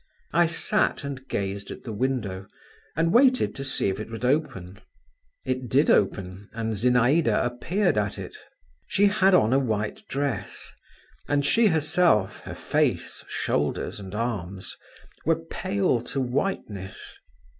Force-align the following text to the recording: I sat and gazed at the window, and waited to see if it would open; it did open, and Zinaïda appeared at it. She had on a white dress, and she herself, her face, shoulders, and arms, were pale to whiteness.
I 0.33 0.47
sat 0.47 1.03
and 1.03 1.27
gazed 1.27 1.69
at 1.69 1.83
the 1.83 1.93
window, 1.93 2.47
and 2.95 3.13
waited 3.13 3.53
to 3.53 3.63
see 3.63 3.87
if 3.89 3.99
it 3.99 4.09
would 4.09 4.25
open; 4.25 4.81
it 5.45 5.69
did 5.69 5.91
open, 5.91 6.49
and 6.53 6.73
Zinaïda 6.73 7.45
appeared 7.45 7.99
at 7.99 8.17
it. 8.17 8.35
She 8.87 9.05
had 9.05 9.35
on 9.35 9.53
a 9.53 9.59
white 9.59 10.01
dress, 10.07 10.71
and 11.27 11.45
she 11.45 11.67
herself, 11.67 12.39
her 12.45 12.55
face, 12.55 13.23
shoulders, 13.29 13.99
and 13.99 14.15
arms, 14.15 14.75
were 15.23 15.39
pale 15.45 16.01
to 16.05 16.19
whiteness. 16.19 17.19